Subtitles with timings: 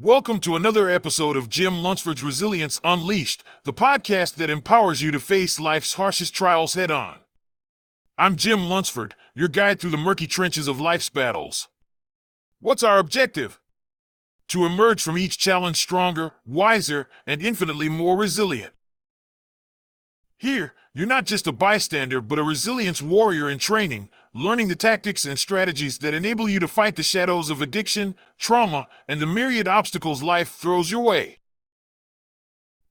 [0.00, 5.18] Welcome to another episode of Jim Lunsford's Resilience Unleashed, the podcast that empowers you to
[5.18, 7.18] face life's harshest trials head on.
[8.16, 11.66] I'm Jim Lunsford, your guide through the murky trenches of life's battles.
[12.60, 13.58] What's our objective?
[14.50, 18.74] To emerge from each challenge stronger, wiser, and infinitely more resilient.
[20.36, 25.24] Here, you're not just a bystander, but a resilience warrior in training, learning the tactics
[25.24, 29.68] and strategies that enable you to fight the shadows of addiction, trauma, and the myriad
[29.68, 31.38] obstacles life throws your way.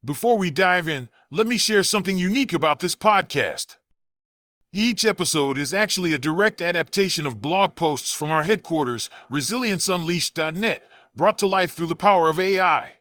[0.04, 3.78] Before we dive in, let me share something unique about this podcast.
[4.72, 10.84] Each episode is actually a direct adaptation of blog posts from our headquarters, ResilienceUnleashed.net,
[11.16, 12.94] brought to life through the power of AI.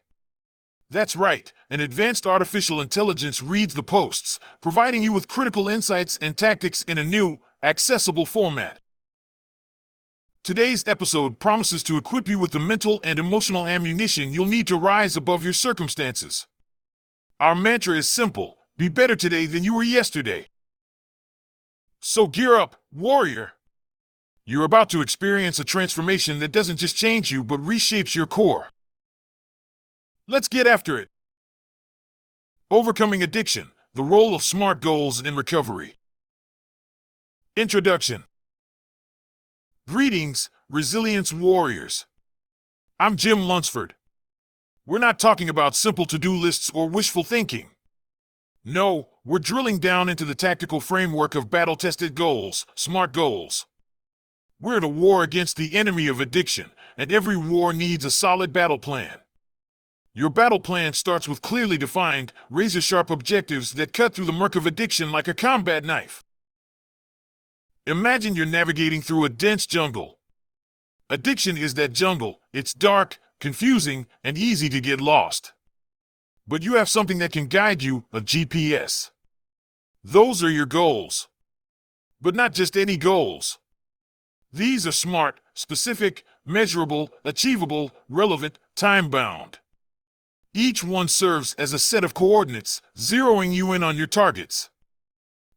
[0.89, 6.35] That's right, an advanced artificial intelligence reads the posts, providing you with critical insights and
[6.37, 8.79] tactics in a new, accessible format.
[10.43, 14.77] Today's episode promises to equip you with the mental and emotional ammunition you'll need to
[14.77, 16.45] rise above your circumstances.
[17.39, 20.47] Our mantra is simple be better today than you were yesterday.
[21.99, 23.53] So gear up, warrior.
[24.45, 28.67] You're about to experience a transformation that doesn't just change you but reshapes your core.
[30.27, 31.09] Let's get after it.
[32.69, 35.96] Overcoming addiction, the role of SMART goals in recovery.
[37.57, 38.25] Introduction
[39.87, 42.05] Greetings, Resilience Warriors.
[42.99, 43.95] I'm Jim Lunsford.
[44.85, 47.71] We're not talking about simple to do lists or wishful thinking.
[48.63, 53.65] No, we're drilling down into the tactical framework of battle tested goals, SMART goals.
[54.61, 58.53] We're at a war against the enemy of addiction, and every war needs a solid
[58.53, 59.17] battle plan.
[60.13, 64.55] Your battle plan starts with clearly defined, razor sharp objectives that cut through the murk
[64.55, 66.23] of addiction like a combat knife.
[67.87, 70.19] Imagine you're navigating through a dense jungle.
[71.09, 72.41] Addiction is that jungle.
[72.51, 75.53] It's dark, confusing, and easy to get lost.
[76.45, 79.11] But you have something that can guide you a GPS.
[80.03, 81.29] Those are your goals.
[82.19, 83.57] But not just any goals.
[84.51, 89.59] These are smart, specific, measurable, achievable, relevant, time bound.
[90.53, 94.69] Each one serves as a set of coordinates, zeroing you in on your targets.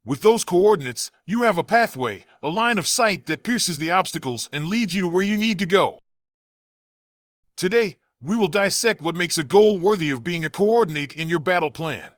[0.05, 4.49] With those coordinates, you have a pathway, a line of sight that pierces the obstacles
[4.51, 5.99] and leads you to where you need to go.
[7.55, 11.39] Today, we will dissect what makes a goal worthy of being a coordinate in your
[11.39, 12.13] battle plan.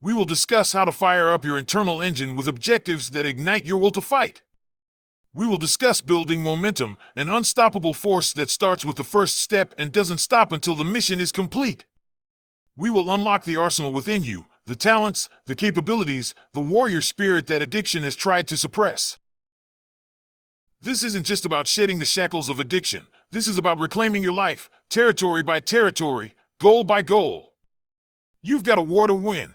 [0.00, 3.78] We will discuss how to fire up your internal engine with objectives that ignite your
[3.78, 4.42] will to fight.
[5.32, 9.90] We will discuss building momentum, an unstoppable force that starts with the first step and
[9.90, 11.86] doesn't stop until the mission is complete.
[12.76, 17.62] We will unlock the arsenal within you, the talents, the capabilities, the warrior spirit that
[17.62, 19.18] addiction has tried to suppress.
[20.80, 23.06] This isn't just about shedding the shackles of addiction.
[23.30, 27.54] This is about reclaiming your life, territory by territory, goal by goal.
[28.42, 29.54] You've got a war to win.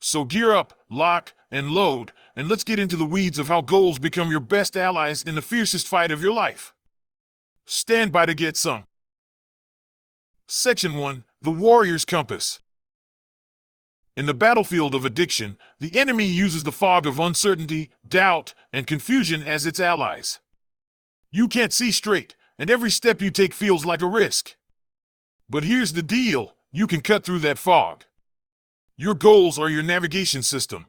[0.00, 3.98] So gear up, lock, and load, and let's get into the weeds of how goals
[3.98, 6.74] become your best allies in the fiercest fight of your life.
[7.64, 8.84] Stand by to get some.
[10.46, 12.60] Section 1 The Warrior's Compass.
[14.16, 19.42] In the battlefield of addiction, the enemy uses the fog of uncertainty, doubt, and confusion
[19.42, 20.40] as its allies.
[21.30, 24.56] You can't see straight, and every step you take feels like a risk.
[25.50, 28.04] But here's the deal you can cut through that fog.
[28.96, 30.86] Your goals are your navigation system.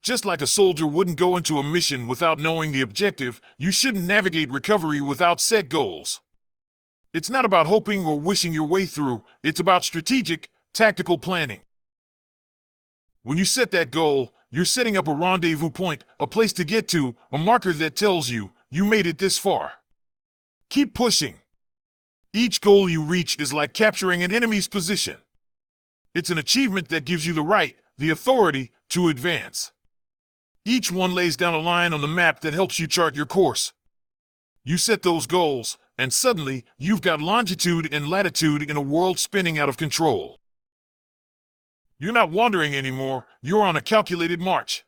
[0.00, 4.06] Just like a soldier wouldn't go into a mission without knowing the objective, you shouldn't
[4.06, 6.20] navigate recovery without set goals.
[7.12, 11.62] It's not about hoping or wishing your way through, it's about strategic, tactical planning.
[13.22, 16.88] When you set that goal, you're setting up a rendezvous point, a place to get
[16.88, 19.72] to, a marker that tells you, you made it this far.
[20.70, 21.36] Keep pushing.
[22.32, 25.16] Each goal you reach is like capturing an enemy's position.
[26.14, 29.72] It's an achievement that gives you the right, the authority, to advance.
[30.64, 33.72] Each one lays down a line on the map that helps you chart your course.
[34.64, 39.58] You set those goals, and suddenly, you've got longitude and latitude in a world spinning
[39.58, 40.38] out of control.
[42.00, 44.84] You're not wandering anymore, you're on a calculated march.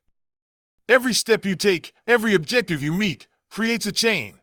[0.88, 4.40] Every step you take, every objective you meet, creates a chain.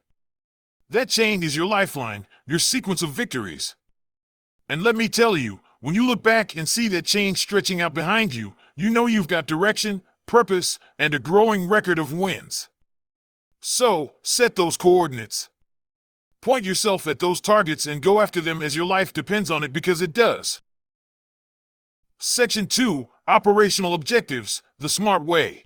[0.89, 3.75] That chain is your lifeline, your sequence of victories.
[4.67, 7.93] And let me tell you, when you look back and see that chain stretching out
[7.93, 12.67] behind you, you know you've got direction, purpose, and a growing record of wins.
[13.61, 15.49] So, set those coordinates.
[16.41, 19.71] Point yourself at those targets and go after them as your life depends on it
[19.71, 20.61] because it does.
[22.19, 25.65] Section 2 Operational Objectives The Smart Way.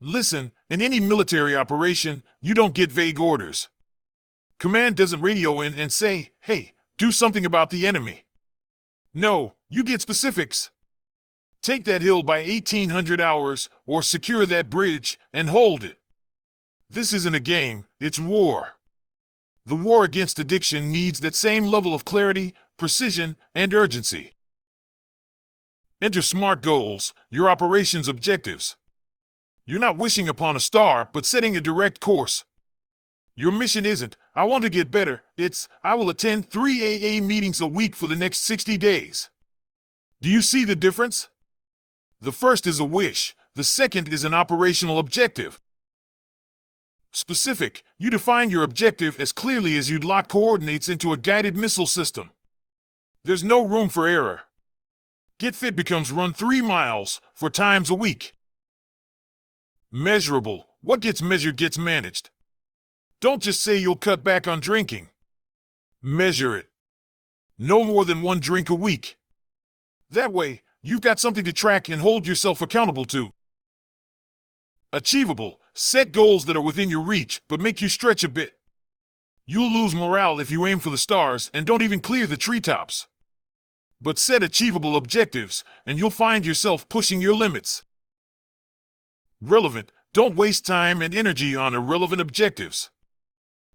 [0.00, 3.68] Listen, in any military operation, you don't get vague orders.
[4.60, 8.24] Command doesn't radio in and say, hey, do something about the enemy.
[9.12, 10.70] No, you get specifics.
[11.60, 15.98] Take that hill by 1800 hours or secure that bridge and hold it.
[16.88, 18.74] This isn't a game, it's war.
[19.66, 24.34] The war against addiction needs that same level of clarity, precision, and urgency.
[26.04, 28.76] Enter SMART goals, your operations objectives.
[29.64, 32.44] You're not wishing upon a star, but setting a direct course.
[33.34, 37.58] Your mission isn't, I want to get better, it's, I will attend three AA meetings
[37.58, 39.30] a week for the next 60 days.
[40.20, 41.30] Do you see the difference?
[42.20, 45.58] The first is a wish, the second is an operational objective.
[47.12, 51.86] Specific, you define your objective as clearly as you'd lock coordinates into a guided missile
[51.86, 52.30] system.
[53.24, 54.42] There's no room for error.
[55.40, 58.34] Get Fit becomes run three miles, four times a week.
[59.90, 62.30] Measurable, what gets measured gets managed.
[63.20, 65.08] Don't just say you'll cut back on drinking.
[66.00, 66.66] Measure it.
[67.58, 69.16] No more than one drink a week.
[70.08, 73.30] That way, you've got something to track and hold yourself accountable to.
[74.92, 78.52] Achievable, set goals that are within your reach but make you stretch a bit.
[79.46, 83.08] You'll lose morale if you aim for the stars and don't even clear the treetops.
[84.04, 87.84] But set achievable objectives, and you'll find yourself pushing your limits.
[89.40, 92.90] Relevant, don't waste time and energy on irrelevant objectives.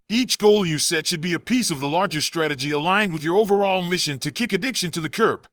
[0.08, 3.36] Each goal you set should be a piece of the larger strategy aligned with your
[3.36, 5.48] overall mission to kick addiction to the curb.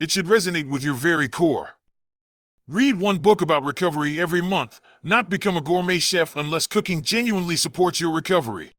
[0.00, 1.76] It should resonate with your very core.
[2.66, 7.54] Read one book about recovery every month, not become a gourmet chef unless cooking genuinely
[7.54, 8.72] supports your recovery.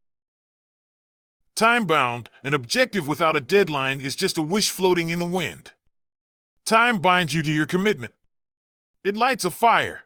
[1.56, 5.72] Time bound, an objective without a deadline is just a wish floating in the wind.
[6.66, 8.14] Time binds you to your commitment.
[9.06, 10.02] It lights a fire.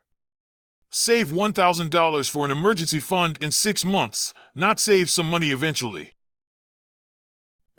[0.91, 6.13] Save $1,000 for an emergency fund in six months, not save some money eventually.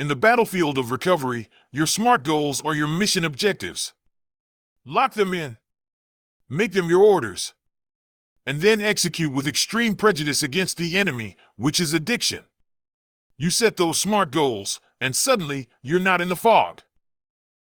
[0.01, 3.93] In the battlefield of recovery, your SMART goals are your mission objectives.
[4.85, 5.59] Lock them in.
[6.49, 7.55] Make them your orders.
[8.45, 12.45] And then execute with extreme prejudice against the enemy, which is addiction.
[13.41, 16.83] You set those SMART goals, and suddenly you're not in the fog.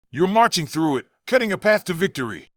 [0.09, 2.50] You're marching through it, cutting a path to victory.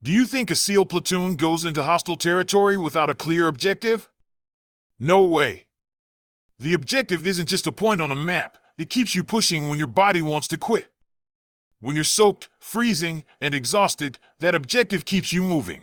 [0.00, 4.08] Do you think a SEAL platoon goes into hostile territory without a clear objective?
[5.00, 5.66] No way.
[6.60, 9.88] The objective isn't just a point on a map, it keeps you pushing when your
[9.88, 10.92] body wants to quit.
[11.80, 15.82] When you're soaked, freezing, and exhausted, that objective keeps you moving.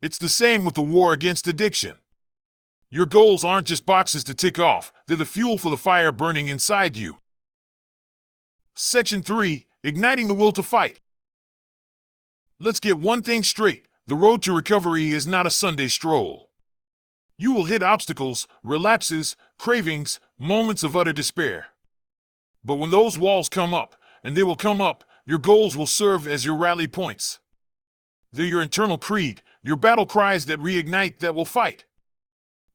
[0.00, 1.96] It's the same with the war against addiction.
[2.90, 6.48] Your goals aren't just boxes to tick off, they're the fuel for the fire burning
[6.48, 7.18] inside you.
[8.74, 11.00] Section 3 Igniting the Will to Fight.
[12.60, 16.50] Let's get one thing straight the road to recovery is not a Sunday stroll.
[17.36, 21.66] You will hit obstacles, relapses, cravings, moments of utter despair.
[22.64, 26.28] But when those walls come up, and they will come up, your goals will serve
[26.28, 27.40] as your rally points.
[28.32, 31.84] They're your internal creed, your battle cries that reignite that will fight.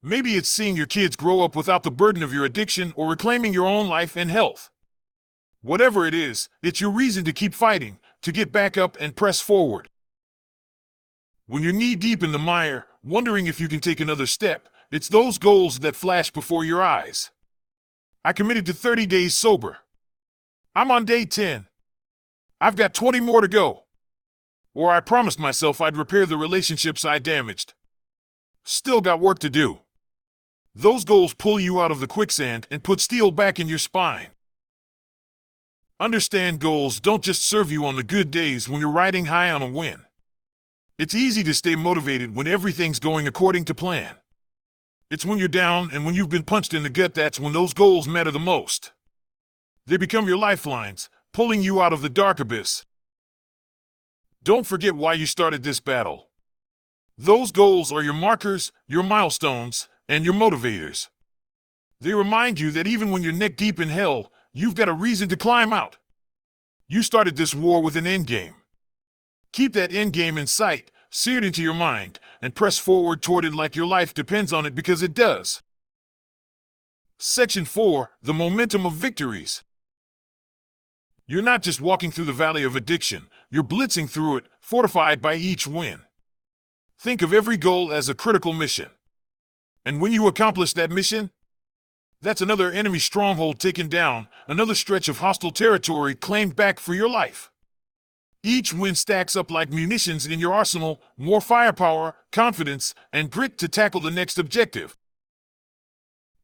[0.03, 3.53] Maybe it's seeing your kids grow up without the burden of your addiction or reclaiming
[3.53, 4.71] your own life and health.
[5.61, 9.39] Whatever it is, it's your reason to keep fighting, to get back up and press
[9.39, 9.89] forward.
[11.45, 15.07] When you're knee deep in the mire, wondering if you can take another step, it's
[15.07, 17.29] those goals that flash before your eyes.
[18.25, 19.77] I committed to 30 days sober.
[20.75, 21.67] I'm on day 10.
[22.59, 23.83] I've got 20 more to go.
[24.73, 27.75] Or I promised myself I'd repair the relationships I damaged.
[28.63, 29.81] Still got work to do.
[30.73, 34.27] Those goals pull you out of the quicksand and put steel back in your spine.
[35.99, 39.61] Understand goals don't just serve you on the good days when you're riding high on
[39.61, 40.03] a win.
[40.97, 44.15] It's easy to stay motivated when everything's going according to plan.
[45.09, 47.73] It's when you're down and when you've been punched in the gut that's when those
[47.73, 48.93] goals matter the most.
[49.85, 52.85] They become your lifelines, pulling you out of the dark abyss.
[54.41, 56.29] Don't forget why you started this battle.
[57.17, 61.07] Those goals are your markers, your milestones, and your motivators.
[61.99, 65.29] They remind you that even when you're neck deep in hell, You've got a reason
[65.29, 65.97] to climb out.
[66.87, 68.55] You started this war with an endgame.
[69.53, 73.75] Keep that endgame in sight, seared into your mind, and press forward toward it like
[73.75, 75.61] your life depends on it because it does.
[77.17, 79.63] Section 4 The Momentum of Victories.
[81.27, 85.35] You're not just walking through the valley of addiction, you're blitzing through it, fortified by
[85.35, 86.01] each win.
[86.99, 88.89] Think of every goal as a critical mission.
[89.85, 91.31] And when you accomplish that mission,
[92.21, 97.09] that's another enemy stronghold taken down, another stretch of hostile territory claimed back for your
[97.09, 97.49] life.
[98.43, 103.67] Each win stacks up like munitions in your arsenal, more firepower, confidence, and grit to
[103.67, 104.97] tackle the next objective.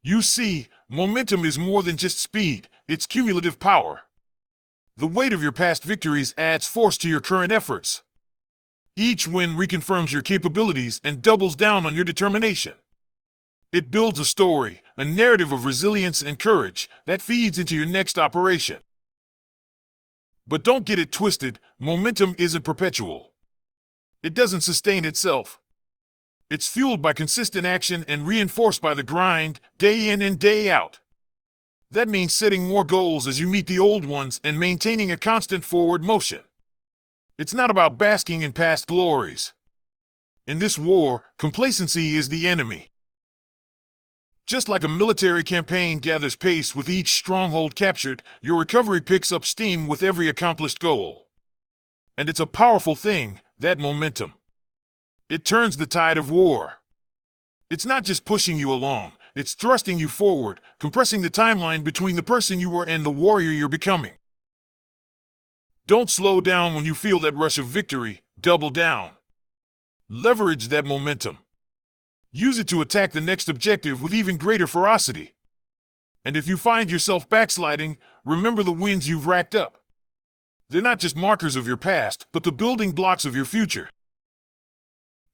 [0.04, 4.02] You see, momentum is more than just speed, it's cumulative power.
[4.96, 8.04] The weight of your past victories adds force to your current efforts.
[8.96, 12.74] Each win reconfirms your capabilities and doubles down on your determination.
[13.74, 18.18] It builds a story, a narrative of resilience and courage that feeds into your next
[18.18, 18.78] operation.
[20.48, 23.34] But don't get it twisted, momentum isn't perpetual.
[24.24, 25.60] It doesn't sustain itself.
[26.50, 31.00] It's fueled by consistent action and reinforced by the grind, day in and day out.
[31.92, 35.66] That means setting more goals as you meet the old ones and maintaining a constant
[35.66, 36.42] forward motion.
[37.38, 39.54] It's not about basking in past glories.
[40.48, 42.90] In this war, complacency is the enemy.
[44.48, 49.44] Just like a military campaign gathers pace with each stronghold captured, your recovery picks up
[49.44, 51.28] steam with every accomplished goal.
[52.18, 54.36] And it's a powerful thing, that momentum.
[55.30, 56.76] It turns the tide of war.
[57.70, 62.24] It's not just pushing you along, it's thrusting you forward, compressing the timeline between the
[62.24, 64.14] person you were and the warrior you're becoming.
[65.88, 69.12] Don't slow down when you feel that rush of victory, double down.
[70.10, 71.40] Leverage that momentum.
[72.32, 75.34] Use it to attack the next objective with even greater ferocity.
[76.26, 79.82] And if you find yourself backsliding, remember the wins you've racked up.
[80.70, 83.90] They're not just markers of your past, but the building blocks of your future.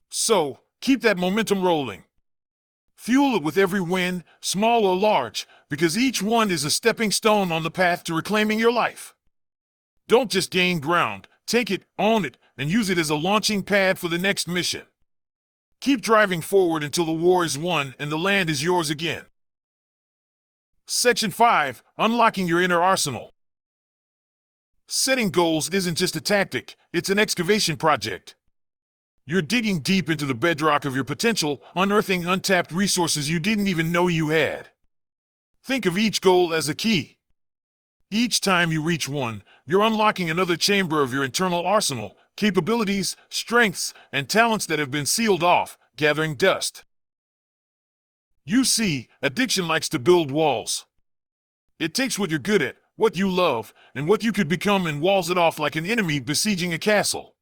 [0.09, 2.03] So, keep that momentum rolling.
[2.95, 7.51] Fuel it with every win, small or large, because each one is a stepping stone
[7.51, 9.15] on the path to reclaiming your life.
[10.07, 13.97] Don't just gain ground, take it, own it, and use it as a launching pad
[13.97, 14.83] for the next mission.
[15.83, 19.25] Keep driving forward until the war is won and the land is yours again.
[20.87, 23.31] Section 5 Unlocking Your Inner Arsenal.
[24.87, 28.37] Setting goals isn't just a tactic, it's an excavation project.
[29.25, 33.91] You're digging deep into the bedrock of your potential, unearthing untapped resources you didn't even
[33.91, 34.69] know you had.
[35.65, 37.17] Think of each goal as a key.
[38.09, 43.93] Each time you reach one, you're unlocking another chamber of your internal arsenal, capabilities, strengths,
[44.11, 46.83] and talents that have been sealed off, gathering dust.
[48.45, 50.85] You see, addiction likes to build walls.
[51.79, 55.01] It takes what you're good at, what you love, and what you could become and
[55.01, 57.35] walls it off like an enemy besieging a castle.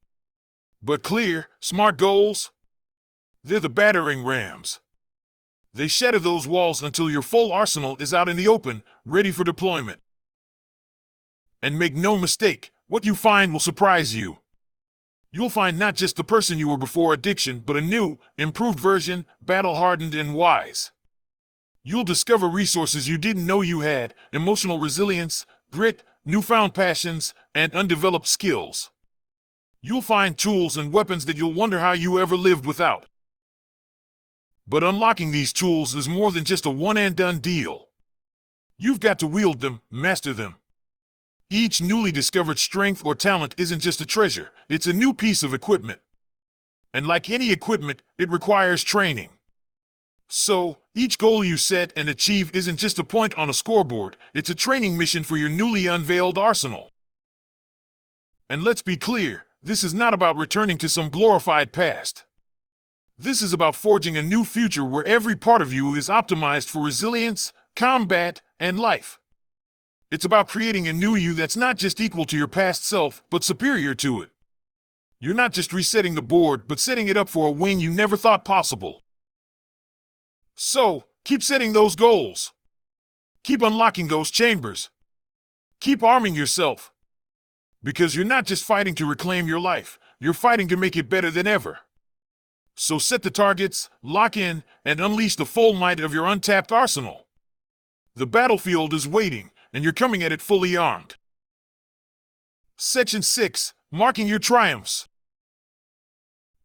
[0.82, 2.52] But clear, smart goals?
[3.44, 4.80] They're the battering rams.
[5.74, 9.44] They shatter those walls until your full arsenal is out in the open, ready for
[9.44, 10.02] deployment.
[11.62, 14.41] And make no mistake, what you find will surprise you.
[15.34, 19.26] You'll find not just the person you were before addiction, but a new, improved version,
[19.42, 20.92] battle hardened and wise.
[21.84, 28.28] You'll discover resources you didn't know you had emotional resilience, grit, newfound passions, and undeveloped
[28.28, 28.92] skills.
[29.82, 33.06] You'll find tools and weapons that you'll wonder how you ever lived without.
[34.68, 37.88] But unlocking these tools is more than just a one and done deal.
[38.78, 40.58] You've got to wield them, master them,
[41.52, 45.54] each newly discovered strength or talent isn't just a treasure, it's a new piece of
[45.54, 46.00] equipment.
[46.94, 49.30] And like any equipment, it requires training.
[50.30, 54.50] So, each goal you set and achieve isn't just a point on a scoreboard, it's
[54.50, 56.90] a training mission for your newly unveiled arsenal.
[58.50, 62.24] And let's be clear, this is not about returning to some glorified past.
[63.18, 66.84] This is about forging a new future where every part of you is optimized for
[66.84, 69.20] resilience, combat, and life.
[70.12, 73.46] It's about creating a new you that's not just equal to your past self, but
[73.46, 74.30] superior to it.
[75.22, 78.18] You're not just resetting the board, but setting it up for a win you never
[78.18, 79.04] thought possible.
[80.54, 82.52] So, keep setting those goals.
[83.44, 84.90] Keep unlocking those chambers.
[85.80, 86.92] Keep arming yourself.
[87.82, 91.32] Because you're not just fighting to reclaim your life, you're fighting to make it better
[91.32, 91.80] than ever.
[92.76, 97.28] So set the targets, lock in, and unleash the full might of your untapped arsenal.
[98.16, 101.16] The battlefield is waiting, and you're coming at it fully armed.
[102.78, 105.08] Section 6 Marking Your Triumphs.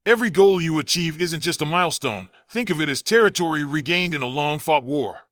[0.05, 4.23] Every goal you achieve isn't just a milestone, think of it as territory regained in
[4.23, 5.23] a long fought war.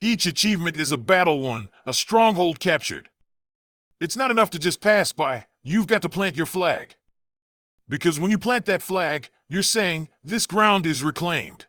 [0.00, 3.08] Each achievement is a battle won, a stronghold captured.
[4.00, 6.94] It's not enough to just pass by, you've got to plant your flag.
[7.88, 11.66] Because when you plant that flag, you're saying, This ground is reclaimed.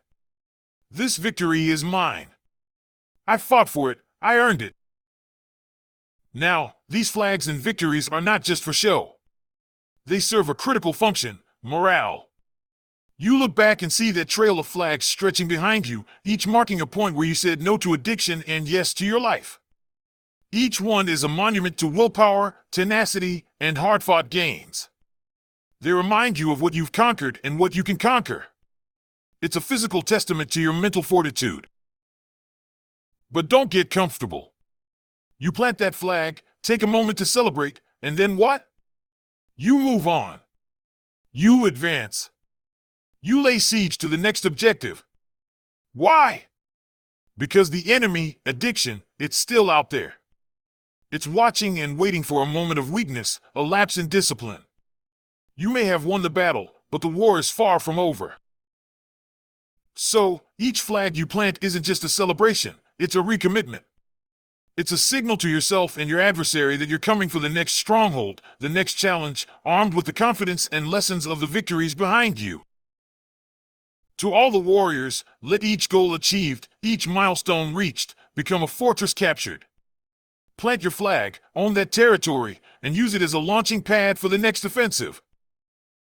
[0.90, 2.28] This victory is mine.
[3.26, 4.74] I fought for it, I earned it.
[6.34, 9.16] Now, these flags and victories are not just for show.
[10.06, 12.28] They serve a critical function morale.
[13.18, 16.86] You look back and see that trail of flags stretching behind you, each marking a
[16.86, 19.60] point where you said no to addiction and yes to your life.
[20.50, 24.88] Each one is a monument to willpower, tenacity, and hard fought gains.
[25.80, 28.46] They remind you of what you've conquered and what you can conquer.
[29.40, 31.68] It's a physical testament to your mental fortitude.
[33.30, 34.51] But don't get comfortable.
[35.42, 38.68] You plant that flag, take a moment to celebrate, and then what?
[39.56, 40.38] You move on.
[41.32, 42.30] You advance.
[43.20, 45.04] You lay siege to the next objective.
[45.94, 46.44] Why?
[47.36, 50.14] Because the enemy, addiction, it's still out there.
[51.10, 54.62] It's watching and waiting for a moment of weakness, a lapse in discipline.
[55.56, 58.34] You may have won the battle, but the war is far from over.
[59.96, 63.82] So, each flag you plant isn't just a celebration, it's a recommitment.
[64.74, 68.40] It's a signal to yourself and your adversary that you're coming for the next stronghold,
[68.58, 72.62] the next challenge, armed with the confidence and lessons of the victories behind you.
[74.18, 79.66] To all the warriors, let each goal achieved, each milestone reached, become a fortress captured.
[80.56, 84.38] Plant your flag, own that territory, and use it as a launching pad for the
[84.38, 85.20] next offensive.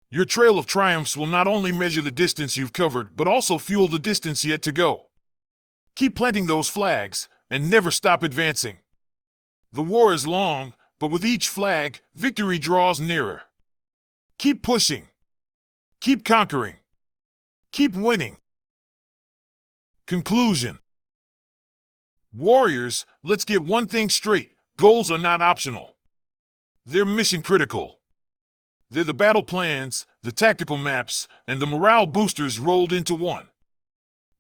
[0.10, 3.90] Your trail of triumphs will not only measure the distance you've covered, but also fuel
[3.90, 5.08] the distance yet to go.
[5.96, 8.78] Keep planting those flags, and never stop advancing.
[9.74, 13.44] The war is long, but with each flag, victory draws nearer.
[14.40, 15.10] Keep pushing.
[16.00, 16.78] Keep conquering.
[17.72, 18.38] Keep winning.
[20.08, 20.80] Conclusion
[22.34, 25.96] Warriors, let's get one thing straight goals are not optional,
[26.86, 28.00] they're mission critical.
[28.90, 33.48] They're the battle plans, the tactical maps, and the morale boosters rolled into one.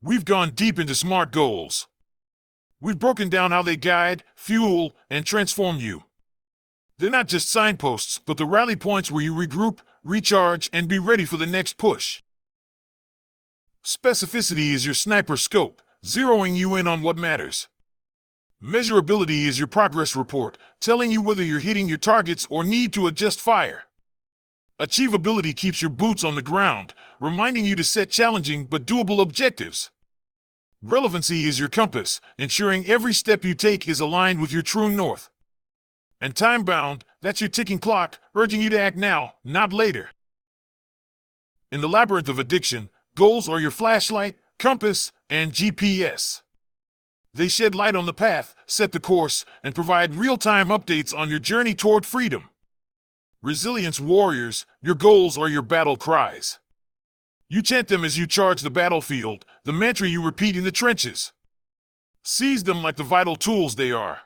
[0.01, 1.87] We've gone deep into SMART goals.
[2.81, 6.03] We've broken down how they guide, fuel, and transform you.
[6.97, 11.25] They're not just signposts, but the rally points where you regroup, recharge, and be ready
[11.25, 12.23] for the next push.
[13.83, 17.67] Specificity is your sniper scope, zeroing you in on what matters.
[18.63, 23.07] Measurability is your progress report, telling you whether you're hitting your targets or need to
[23.07, 23.83] adjust fire.
[24.79, 29.91] Achievability keeps your boots on the ground, reminding you to set challenging but doable objectives.
[30.83, 35.29] Relevancy is your compass, ensuring every step you take is aligned with your true north.
[36.19, 40.09] And time bound, that's your ticking clock, urging you to act now, not later.
[41.71, 46.41] In the labyrinth of addiction, goals are your flashlight, compass, and GPS.
[47.31, 51.29] They shed light on the path, set the course, and provide real time updates on
[51.29, 52.49] your journey toward freedom.
[53.43, 56.57] Resilience warriors, your goals are your battle cries.
[57.53, 61.33] You chant them as you charge the battlefield, the mantra you repeat in the trenches.
[62.23, 64.19] Seize them like the vital tools they are.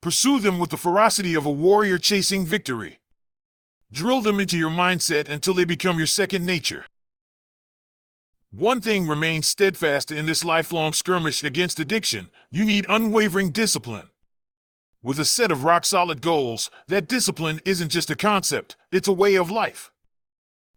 [0.00, 2.98] Pursue them with the ferocity of a warrior chasing victory.
[3.92, 6.86] Drill them into your mindset until they become your second nature.
[8.50, 14.10] One thing remains steadfast in this lifelong skirmish against addiction you need unwavering discipline.
[15.04, 19.12] With a set of rock solid goals, that discipline isn't just a concept, it's a
[19.12, 19.92] way of life.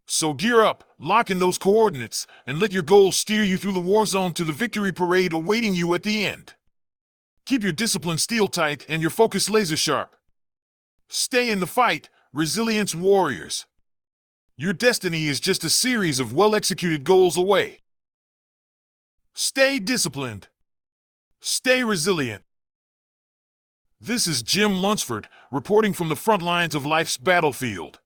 [0.08, 3.82] So gear up, lock in those coordinates, and let your goals steer you through the
[3.82, 6.54] war zone to the victory parade awaiting you at the end.
[7.46, 10.16] Keep your discipline steel tight and your focus laser sharp.
[11.10, 13.66] Stay in the fight, resilience warriors.
[14.56, 17.80] Your destiny is just a series of well executed goals away.
[19.34, 20.48] Stay disciplined.
[21.42, 22.44] Stay resilient.
[24.00, 28.00] This is Jim Lunsford reporting from the front lines of life's battlefield.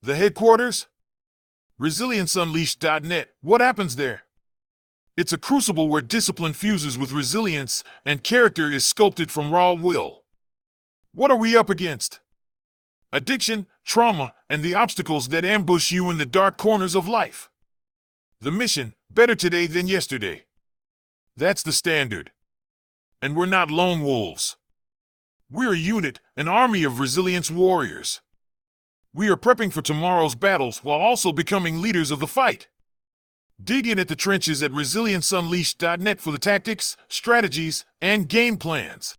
[0.00, 0.86] The headquarters?
[1.80, 3.28] ResilienceUnleashed.net.
[3.40, 4.22] What happens there?
[5.16, 10.24] It's a crucible where discipline fuses with resilience and character is sculpted from raw will.
[11.14, 12.20] What are we up against?
[13.12, 17.48] Addiction, trauma, and the obstacles that ambush you in the dark corners of life.
[18.40, 20.44] The mission better today than yesterday.
[21.36, 22.32] That's the standard.
[23.22, 24.56] And we're not lone wolves.
[25.50, 28.20] We're a unit, an army of resilience warriors.
[29.14, 32.68] We are prepping for tomorrow's battles while also becoming leaders of the fight.
[33.62, 39.17] Dig in at the trenches at resilienceunleashed.net for the tactics, strategies, and game plans.